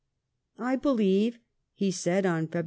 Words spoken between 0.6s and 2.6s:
believe," he said on Feb.